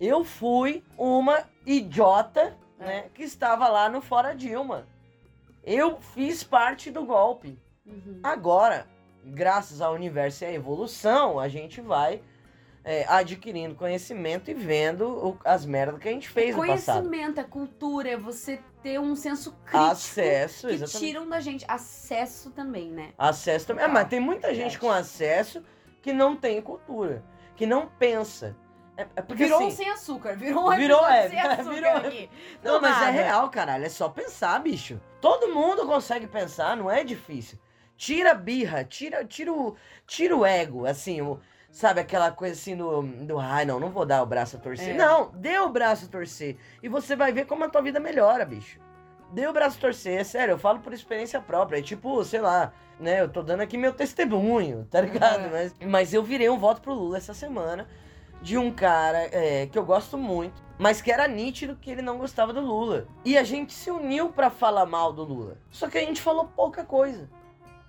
[0.00, 4.86] Eu fui uma idiota, né, que estava lá no fora Dilma.
[5.64, 7.58] Eu fiz parte do golpe.
[7.84, 8.20] Uhum.
[8.22, 8.86] Agora,
[9.24, 12.22] graças ao universo e à evolução, a gente vai
[12.84, 17.04] é, adquirindo conhecimento e vendo o- as merdas que a gente fez no passado.
[17.06, 20.98] Conhecimento, é cultura, é você ter um senso crítico Acesso, que exatamente.
[21.06, 21.62] tiram da gente.
[21.68, 23.12] Acesso também, né?
[23.18, 23.84] Acesso também.
[23.84, 25.62] É, mas tem muita gente com acesso
[26.00, 27.22] que não tem cultura,
[27.54, 28.56] que não pensa.
[28.96, 31.96] É, é porque Virou um assim, sem açúcar, virou um Virou, é, sem açúcar virou-
[31.98, 32.30] aqui.
[32.62, 33.84] Não, Do mas é real, caralho.
[33.84, 34.98] É só pensar, bicho.
[35.20, 37.58] Todo mundo consegue pensar, não é difícil.
[37.94, 41.38] Tira a birra, tira, tira, o, tira o ego, assim, o,
[41.70, 44.90] sabe aquela coisa assim do, do ai, não, não vou dar o braço a torcer.
[44.90, 44.94] É.
[44.94, 46.56] Não, dê o braço a torcer.
[46.82, 48.80] E você vai ver como a tua vida melhora, bicho.
[49.32, 51.78] Dê o braço a torcer, é sério, eu falo por experiência própria.
[51.78, 55.44] É tipo, sei lá, né, eu tô dando aqui meu testemunho, tá ligado?
[55.44, 55.50] Uhum.
[55.50, 57.86] Mas, mas eu virei um voto pro Lula essa semana
[58.40, 62.18] de um cara é, que eu gosto muito, mas que era nítido que ele não
[62.18, 63.06] gostava do Lula.
[63.24, 65.58] E a gente se uniu pra falar mal do Lula.
[65.70, 67.28] Só que a gente falou pouca coisa.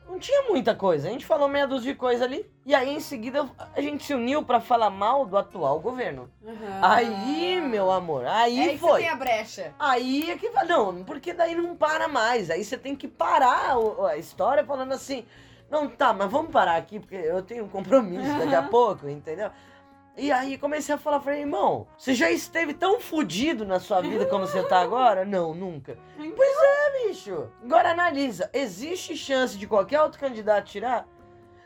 [0.09, 1.07] Não tinha muita coisa.
[1.07, 2.43] A gente falou meia dúzia de coisa ali.
[2.65, 6.27] E aí, em seguida, a gente se uniu pra falar mal do atual governo.
[6.41, 6.55] Uhum.
[6.81, 9.01] Aí, meu amor, aí é aí foi.
[9.01, 9.71] tem a brecha.
[9.77, 10.65] Aí é que vai.
[10.65, 12.49] Não, porque daí não para mais.
[12.49, 13.75] Aí você tem que parar
[14.09, 15.25] a história falando assim.
[15.69, 19.51] Não, tá, mas vamos parar aqui, porque eu tenho um compromisso daqui a pouco, entendeu?
[20.17, 24.25] E aí comecei a falar, falei, irmão, você já esteve tão fudido na sua vida
[24.25, 25.23] como você tá agora?
[25.23, 25.97] Não, nunca.
[26.17, 26.78] Pois é,
[27.09, 27.49] bicho.
[27.63, 31.07] Agora analisa, existe chance de qualquer outro candidato tirar?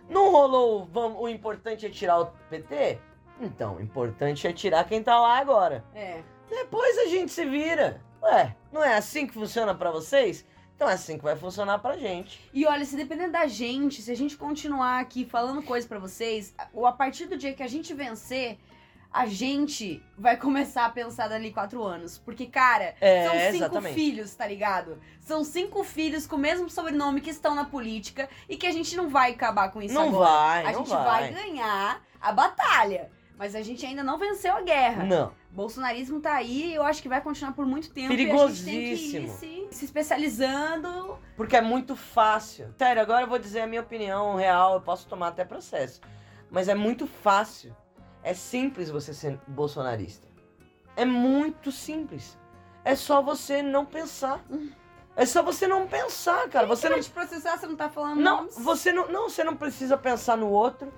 [0.09, 2.99] Não rolou, vamos, o importante é tirar o PT?
[3.41, 5.83] Então, o importante é tirar quem tá lá agora.
[5.93, 6.21] É.
[6.49, 8.01] Depois a gente se vira.
[8.21, 10.45] Ué, não é assim que funciona pra vocês?
[10.75, 12.49] Então é assim que vai funcionar pra gente.
[12.53, 16.53] E olha, se depender da gente, se a gente continuar aqui falando coisas pra vocês,
[16.73, 18.57] ou a partir do dia que a gente vencer,
[19.13, 22.17] a gente vai começar a pensar dali quatro anos.
[22.17, 23.93] Porque, cara, É, são cinco exatamente.
[23.93, 24.99] filhos, tá ligado?
[25.21, 28.95] São cinco filhos com o mesmo sobrenome que estão na política e que a gente
[28.97, 30.25] não vai acabar com isso não agora.
[30.29, 31.03] vai, a não gente vai.
[31.05, 33.11] vai ganhar a batalha.
[33.37, 35.03] Mas a gente ainda não venceu a guerra.
[35.03, 35.31] Não.
[35.51, 38.13] Bolsonarismo tá aí e eu acho que vai continuar por muito tempo.
[38.13, 39.37] E a gente tem que ir Perigosíssimo.
[39.37, 41.17] se, se especializando.
[41.35, 42.73] Porque é muito fácil.
[42.77, 45.99] Sério, agora eu vou dizer a minha opinião real, eu posso tomar até processo.
[46.49, 47.75] Mas é muito fácil.
[48.23, 50.27] É simples você ser bolsonarista.
[50.95, 52.37] É muito simples.
[52.85, 54.43] É só você não pensar.
[55.15, 56.65] É só você não pensar, cara.
[56.67, 58.55] Você não não te processar, você não tá falando Não, nomes.
[58.57, 60.91] você não, não, você não precisa pensar no outro.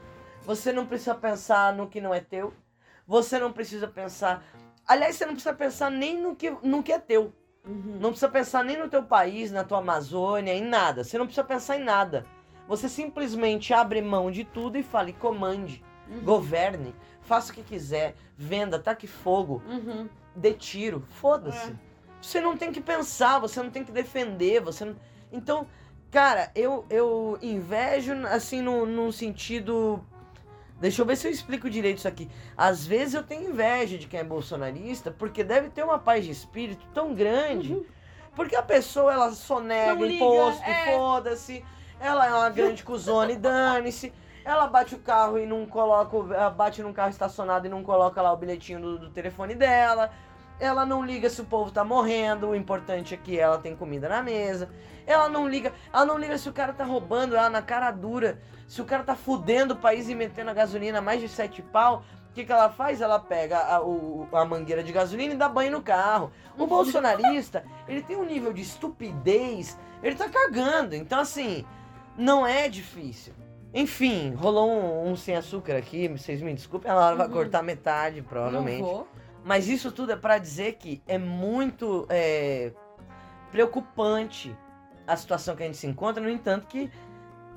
[0.44, 2.54] Você não precisa pensar no que não é teu.
[3.08, 4.44] Você não precisa pensar.
[4.88, 7.34] Aliás, você não precisa pensar nem no que, no que é teu.
[7.66, 7.98] Uhum.
[8.00, 11.04] Não precisa pensar nem no teu país, na tua Amazônia, em nada.
[11.04, 12.26] Você não precisa pensar em nada.
[12.68, 16.20] Você simplesmente abre mão de tudo e fala, e comande, Uhum.
[16.24, 20.08] governe, faça o que quiser, venda, taque fogo, Uhum.
[20.36, 21.70] dê tiro, foda-se.
[21.70, 21.74] É.
[22.22, 24.96] Você não tem que pensar, você não tem que defender, você não...
[25.32, 25.68] Então,
[26.10, 30.04] cara, eu, eu invejo, assim, no, num sentido...
[30.80, 32.30] Deixa eu ver se eu explico direito isso aqui.
[32.58, 36.32] Às vezes eu tenho inveja de quem é bolsonarista, porque deve ter uma paz de
[36.32, 37.82] espírito tão grande.
[38.36, 39.96] Porque a pessoa, ela Uhum.
[39.96, 40.96] Não liga, imposto é.
[40.98, 41.64] foda-se.
[42.00, 44.12] Ela é uma grande cuzona e dane-se.
[44.46, 46.16] Ela bate o carro e não coloca.
[46.34, 50.12] ela bate num carro estacionado e não coloca lá o bilhetinho do, do telefone dela.
[50.60, 52.50] Ela não liga se o povo tá morrendo.
[52.50, 54.70] O importante é que ela tem comida na mesa.
[55.08, 55.74] Ela não liga.
[55.92, 58.40] Ela não liga se o cara tá roubando ela na cara dura.
[58.68, 62.04] Se o cara tá fudendo o país e metendo a gasolina mais de sete pau.
[62.30, 63.02] O que, que ela faz?
[63.02, 66.32] Ela pega a, o- a mangueira de gasolina e dá banho no carro.
[66.58, 70.96] O bolsonarista, ele tem um nível de estupidez, ele tá cagando.
[70.96, 71.66] Então, assim,
[72.18, 73.34] Não é difícil.
[73.78, 77.34] Enfim, rolou um, um sem açúcar aqui, vocês me desculpem, a Laura vai Uhum.
[77.34, 78.82] cortar metade, provavelmente.
[78.82, 79.08] Não vou.
[79.44, 82.72] Mas isso tudo é pra dizer que é muito é,
[83.52, 84.56] preocupante
[85.06, 86.90] a situação que a gente se encontra, no entanto que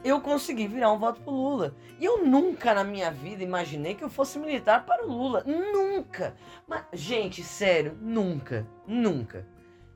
[0.04, 1.74] eu consegui virar um voto pro Lula.
[1.98, 5.42] E eu nunca na minha vida imaginei que eu fosse militar para o Lula.
[5.46, 6.34] Nunca!
[6.66, 9.46] Mas, gente, sério, nunca, nunca.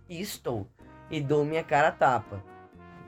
[0.08, 0.66] E estou.
[1.10, 2.42] E dou minha cara a tapa.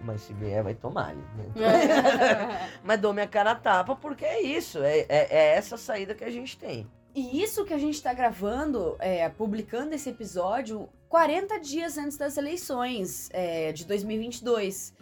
[0.04, 1.14] Mas se vier, vai tomar.
[1.14, 1.24] Né?
[2.84, 4.82] Mas dou minha cara a tapa porque é isso.
[4.82, 6.86] É, é, é essa saída que a gente tem.
[7.14, 12.36] E isso que a gente tá gravando, é, publicando esse episódio, 40 dias antes das
[12.36, 14.92] eleições é, de 2022.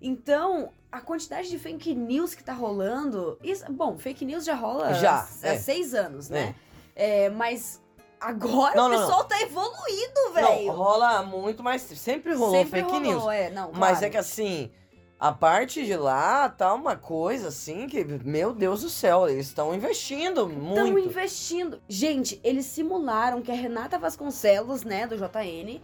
[0.00, 3.38] Então, a quantidade de fake news que tá rolando.
[3.42, 5.58] Isso, bom, fake news já rola Já, há, há é.
[5.58, 6.54] seis anos, né?
[6.94, 7.81] É, mas
[8.22, 10.72] agora Não, o não, pessoal tá evoluído, Não, velho.
[10.72, 13.26] rola muito, mas sempre rolou Sempre fake rolou, news.
[13.28, 14.04] É, não, Mas claro.
[14.06, 14.70] é que assim,
[15.18, 19.74] a parte de lá tá uma coisa assim que, meu Deus do céu, eles estão
[19.74, 20.98] investindo Estão muito.
[21.08, 21.80] investindo.
[21.88, 25.80] Gente, eles simularam que a Renata Vasconcelos, né, do JN,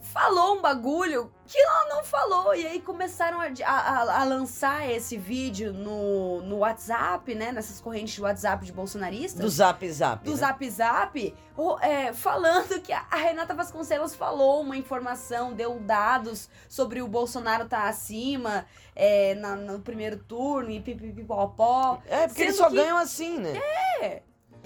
[0.00, 2.54] falou um bagulho que ela não falou.
[2.54, 8.14] E aí começaram a, a- a lançar esse vídeo no, no WhatsApp, né, nessas correntes
[8.14, 9.40] de WhatsApp de bolsonaristas.
[9.40, 10.24] Do Zap Zap.
[10.24, 10.36] do né?
[10.36, 11.34] Zap Zap,
[11.80, 17.88] é, falando que a Renata Vasconcelos falou uma informação, deu dados sobre o Bolsonaro tá
[17.88, 21.98] acima é, na- no primeiro turno e pipipipopó.
[22.06, 23.60] É, porque eles só que- ganham assim, né?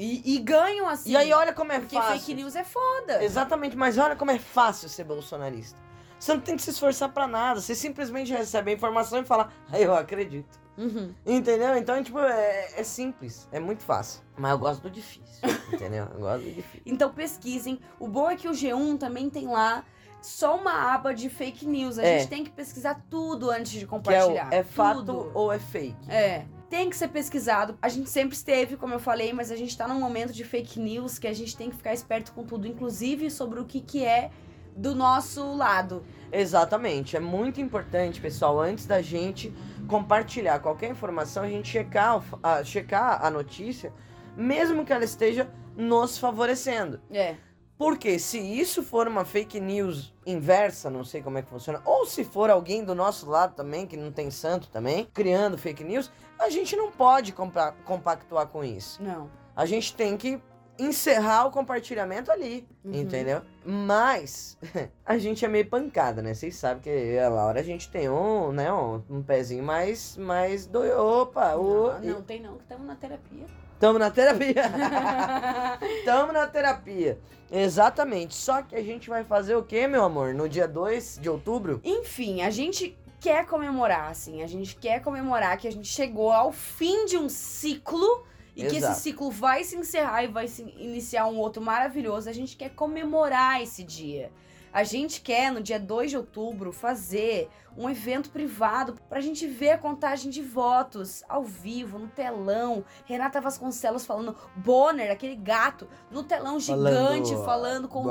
[0.02, 1.10] E, e ganham assim.
[1.12, 2.18] E aí olha como é Porque fácil.
[2.18, 3.22] fake news é foda.
[3.22, 5.78] Exatamente, mas olha como é fácil ser bolsonarista.
[6.18, 7.60] Você não tem que se esforçar pra nada.
[7.60, 10.60] Você simplesmente recebe a informação e fala, ah, eu acredito.
[10.78, 11.12] Uhum.
[11.26, 11.76] Entendeu?
[11.76, 13.48] Então, tipo, é, é simples.
[13.52, 14.22] É muito fácil.
[14.36, 15.40] Mas eu gosto do difícil.
[15.72, 16.08] entendeu?
[16.14, 16.82] Eu gosto do difícil.
[16.86, 17.78] Então pesquisem.
[17.98, 19.84] O bom é que o G1 também tem lá
[20.20, 21.98] só uma aba de fake news.
[21.98, 22.18] A É.
[22.20, 24.48] gente tem que pesquisar tudo antes de Que é, o- compartilhar.
[24.52, 26.08] é fato ou é fake?
[26.10, 26.46] É.
[26.72, 27.76] Tem que ser pesquisado.
[27.82, 30.80] A gente sempre esteve, como eu falei, mas a gente tá num momento de fake
[30.80, 34.02] news que a gente tem que ficar esperto com tudo, inclusive sobre o que, que
[34.02, 34.30] é
[34.74, 36.02] do nosso lado.
[36.32, 37.14] Exatamente.
[37.14, 39.52] É muito importante, pessoal, antes da gente
[39.86, 43.92] compartilhar qualquer informação, a gente checar, a, checar a notícia,
[44.34, 47.02] mesmo que ela esteja nos favorecendo.
[47.10, 47.36] É.
[47.76, 52.06] Porque se isso for uma fake news inversa, não sei como é que funciona, ou
[52.06, 56.08] se for alguém do nosso lado também, que não tem santo também, criando fake news,
[56.42, 59.02] a gente não pode compa- compactuar com isso.
[59.02, 59.30] Não.
[59.54, 60.40] A gente tem que
[60.78, 62.94] encerrar o compartilhamento ali, Uhum.
[62.94, 63.42] entendeu?
[63.64, 64.56] Mas
[65.04, 66.32] a gente é meio pancada, né?
[66.34, 69.62] Vocês sabem que eu e a Laura a gente tem um, né, um, um pezinho
[69.62, 73.46] mais mais do opa, o Não, não tem não, que estamos na terapia.
[73.78, 74.62] Tamo na terapia.
[76.04, 77.18] Tamo na terapia.
[77.50, 78.34] Exatamente.
[78.34, 80.32] Só que a gente vai fazer o quê, meu amor?
[80.34, 81.80] No dia 2 de outubro?
[81.84, 84.42] Enfim, a gente quer comemorar, assim.
[84.42, 88.76] A gente quer comemorar que a gente chegou ao fim de um ciclo e que
[88.76, 88.92] Exato.
[88.92, 92.28] esse ciclo vai se encerrar e vai se iniciar um outro maravilhoso.
[92.28, 94.30] A gente quer comemorar esse dia.
[94.72, 99.70] A gente quer, no dia 2 de outubro, fazer um evento privado pra gente ver
[99.70, 102.84] a contagem de votos ao vivo, no telão.
[103.04, 108.10] Renata Vasconcelos falando, Bonner, aquele gato, no telão gigante, falando, contando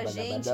[0.00, 0.48] pra gente.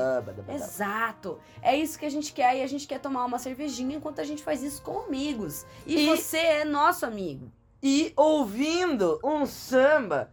[0.55, 1.39] Exato.
[1.61, 4.23] É isso que a gente quer e a gente quer tomar uma cervejinha enquanto a
[4.23, 5.65] gente faz isso com amigos.
[5.85, 7.51] E, E- você é nosso amigo.
[7.81, 10.31] E ouvindo um samba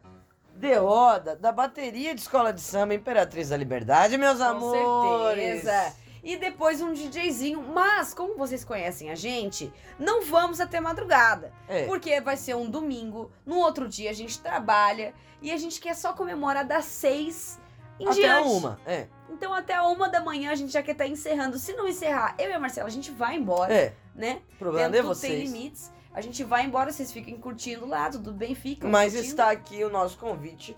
[0.60, 5.62] de roda da bateria de escola de samba Imperatriz da Liberdade, meus Com amores.
[5.62, 5.94] certeza.
[6.22, 7.62] E depois um DJzinho.
[7.72, 11.50] Mas, como vocês conhecem a gente, não vamos até madrugada.
[11.66, 11.86] É.
[11.86, 13.30] Porque vai ser um domingo.
[13.46, 15.14] No outro dia a gente trabalha.
[15.40, 17.58] E a gente quer só comemorar das seis
[17.98, 18.48] em Até diante.
[18.48, 19.06] uma, é.
[19.30, 21.58] Então até uma da manhã a gente já quer estar encerrando.
[21.58, 23.94] Se não encerrar, eu e a Marcela, a gente vai embora, É.
[24.14, 24.42] né?
[24.54, 25.50] O problema é tudo tem vocês.
[25.50, 25.90] limites.
[26.12, 28.90] A gente vai embora, vocês fiquem curtindo lá, tudo bem, ficam.
[28.90, 29.28] Mas curtindo.
[29.28, 30.76] está aqui o nosso convite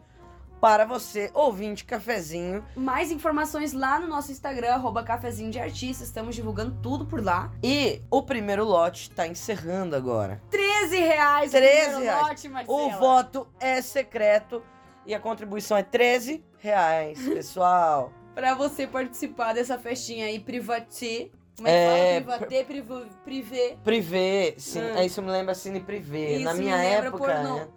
[0.62, 2.64] para você, ouvinte cafezinho.
[2.76, 6.04] Mais informações lá no nosso Instagram, arroba cafezinho de artista.
[6.04, 7.50] Estamos divulgando tudo por lá.
[7.64, 10.40] E o primeiro lote está encerrando agora.
[10.50, 11.50] 13 reais.
[11.52, 12.28] o 13 primeiro reais.
[12.28, 12.78] Lote, Marcela.
[12.78, 14.62] O voto é secreto
[15.04, 18.12] e a contribuição é 13 reais, pessoal.
[18.32, 21.32] Pra você participar dessa festinha aí, privati.
[21.56, 22.38] Como É, é que fala?
[22.38, 23.76] Privatê, priv- privé.
[23.84, 25.04] Privé, sim, Ah.
[25.04, 26.32] isso me lembra Cine Privé.
[26.36, 27.56] Isso Na me minha lembra época, pornô.
[27.56, 27.68] né?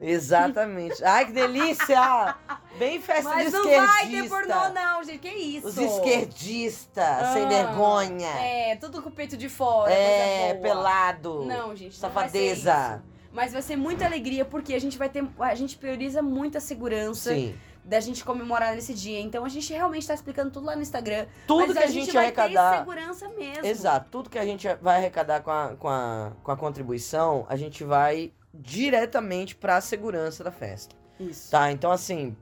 [0.00, 1.02] Exatamente.
[1.04, 2.34] Ai, que delícia!
[2.78, 3.92] Bem festa Mas de não esquerdista.
[3.92, 5.18] vai ter pornô, não, gente.
[5.18, 5.66] Que isso?
[5.68, 8.28] Os esquerdistas, sem Ah, vergonha.
[8.28, 9.92] É, tudo com o peito de fora.
[9.92, 11.44] É, pelado.
[11.44, 12.00] Não, gente.
[12.02, 13.02] não vai Safadeza.
[13.32, 15.24] Mas vai ser muita alegria porque a gente vai ter.
[15.38, 17.32] A gente prioriza muita segurança.
[17.32, 17.54] Sim.
[17.84, 19.20] Da gente comemorar nesse dia.
[19.20, 21.26] Então a gente realmente tá explicando tudo lá no Instagram.
[21.46, 22.72] Tudo que a, a gente vai arrecadar.
[22.72, 23.66] ter segurança mesmo.
[23.66, 27.56] Exato, tudo que a gente vai arrecadar com a, com a, com a contribuição, a
[27.56, 30.94] gente vai diretamente para a segurança da festa.
[31.18, 31.50] Isso.
[31.50, 31.70] Tá?
[31.72, 32.36] Então, assim,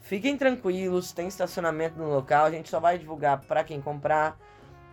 [0.00, 4.38] fiquem tranquilos, tem estacionamento no local, a gente só vai divulgar para quem comprar.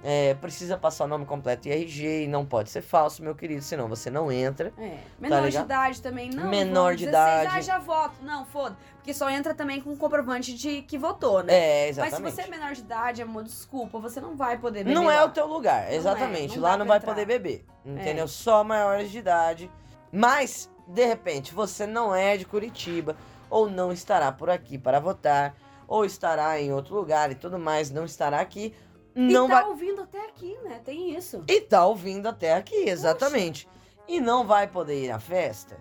[0.01, 3.61] É, precisa passar o nome completo e RG e não pode ser falso, meu querido,
[3.61, 4.71] senão você não entra.
[4.77, 4.97] É.
[5.19, 5.65] Menor de ligado?
[5.65, 6.49] idade também, não.
[6.49, 7.57] Menor de 16, idade.
[7.57, 8.15] Ah, já voto.
[8.21, 8.77] Não, foda.
[8.95, 11.53] Porque só entra também com comprovante de que votou, né?
[11.53, 12.33] É, Mas se exatamente.
[12.35, 15.25] você é menor de idade, amor, desculpa, você não vai poder beber Não é lá.
[15.25, 16.55] o teu lugar, é, exatamente.
[16.55, 17.11] não Lá não vai entrar.
[17.11, 18.23] poder beber, entendeu?
[18.23, 18.27] É.
[18.27, 19.69] Só maiores de idade.
[20.11, 23.17] Mas, de repente, você não é de Curitiba,
[23.49, 25.55] ou não estará por aqui para votar,
[25.87, 28.73] ou estará em outro lugar e tudo mais, não estará aqui,
[29.19, 29.69] não e tá vai.
[29.69, 30.81] ouvindo até aqui, né?
[30.83, 31.43] Tem isso.
[31.47, 33.67] E tá ouvindo até aqui, exatamente.
[34.07, 35.77] E não vai poder ir à festa,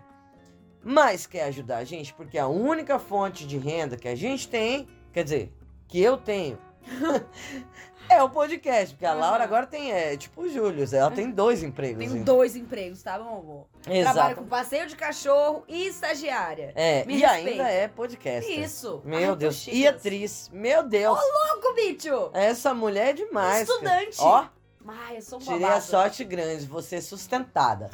[0.83, 4.87] mas quer ajudar a gente, porque a única fonte de renda que a gente tem,
[5.13, 5.53] quer dizer,
[5.87, 6.59] que eu tenho,
[8.09, 8.95] é o podcast.
[8.95, 9.21] Porque a Uhum.
[9.21, 12.05] Laura agora tem, é, tipo o Júlio, ela tem dois empregos.
[12.05, 12.37] Então.
[12.37, 13.67] dois empregos, tá bom, amor?
[13.83, 14.35] Trabalho Exato.
[14.37, 16.73] com passeio de cachorro e estagiária.
[16.75, 17.51] É, Me e respeita.
[17.51, 18.51] ainda é podcast.
[18.51, 19.01] Isso.
[19.05, 19.67] Meu Ai, Deus.
[19.69, 20.49] E atriz.
[20.53, 21.19] Meu Deus.
[21.19, 22.31] Louco, bicho!
[22.33, 23.67] Essa mulher é demais.
[23.69, 23.79] cara.
[23.79, 24.17] Estudante.
[24.21, 24.47] Ó,
[24.87, 25.79] Ai, eu sou um tirei babado.
[25.79, 27.91] a sorte grande, você sustentada.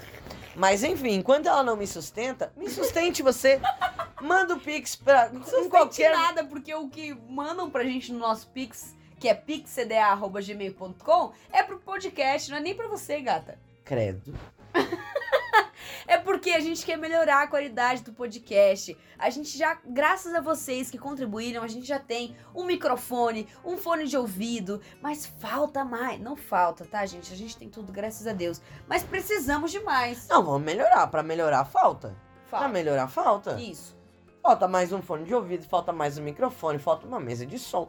[0.57, 3.61] Mas enfim, enquanto ela não me sustenta, me sustente você.
[4.21, 6.11] Manda o Pix pra Não sustente qualquer.
[6.17, 11.79] nada, porque o que mandam pra gente no nosso Pix, que é pixcda.gmail.com, é pro
[11.79, 13.59] podcast, não é nem pra você, gata.
[13.85, 14.35] Credo.
[16.07, 18.97] É porque a gente quer melhorar a qualidade do podcast.
[19.19, 23.77] A gente já, graças a vocês que contribuíram, a gente já tem um microfone, um
[23.77, 26.21] fone de ouvido, mas falta mais.
[26.21, 27.33] Não falta, tá, gente?
[27.33, 28.61] A gente tem tudo, graças a Deus.
[28.89, 30.29] Mas precisamos de mais.
[30.29, 31.07] Não, vamos melhorar.
[31.07, 32.09] Pra melhorar, falta.
[32.51, 32.69] Pra Falta.
[32.69, 33.61] melhorar, falta.
[33.61, 33.97] Isso.
[34.43, 37.89] Falta mais um fone de ouvido, falta mais um microfone, falta uma mesa de som.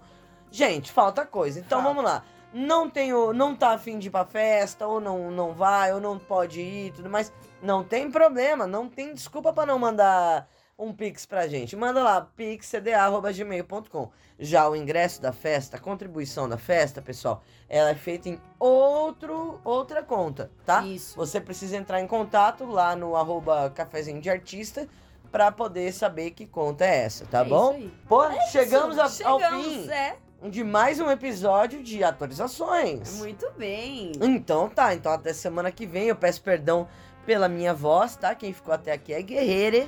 [0.49, 1.60] Gente, falta coisa.
[1.60, 1.93] Então Falta.
[1.93, 2.23] vamos lá.
[2.57, 6.17] Não tenho, não tá afim de ir pra festa, ou não, não vai, ou não
[6.17, 7.29] pode ir tudo mais.
[7.61, 10.47] Não tem problema, não tem desculpa pra não mandar
[10.79, 11.75] um pix pra gente.
[11.75, 14.09] Manda lá, pixcda.gmail.com.
[14.39, 19.59] Já o ingresso da festa, a contribuição da festa, pessoal, ela é feita em outro,
[19.63, 20.81] outra conta, tá?
[20.85, 21.15] Isso.
[21.17, 24.87] Você precisa entrar em contato lá no arroba cafezinho de artista
[25.31, 27.81] pra poder saber que conta é essa, tá É bom?
[28.07, 30.17] Pô, chegamos, a- Chegamos, ao fim é.
[30.43, 33.17] De mais um episódio de atualizações.
[33.17, 34.11] Muito bem.
[34.21, 36.07] Então tá, então até semana que vem.
[36.07, 36.87] Eu peço perdão
[37.25, 38.35] pela minha voz, tá?
[38.35, 39.87] Quem ficou até aqui é guerreira.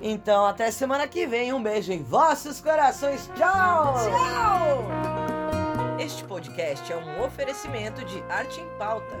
[0.00, 1.52] Então até semana que vem.
[1.52, 3.30] Um beijo em vossos corações.
[3.36, 3.94] Tchau!
[3.94, 4.84] Tchau!
[5.98, 9.16] Este podcast é um oferecimento de Arte em Pauta.